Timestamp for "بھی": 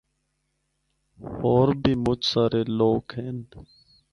1.81-1.93